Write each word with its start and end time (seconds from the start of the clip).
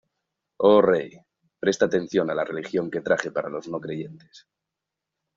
Oh 0.67 0.77
rey, 0.85 1.09
presta 1.59 1.85
atención 1.85 2.27
a 2.31 2.33
la 2.33 2.43
religión 2.43 2.89
que 2.89 3.01
traje 3.01 3.29
para 3.29 3.49
los 3.49 3.67
no 3.67 3.79
creyentes... 3.79 4.47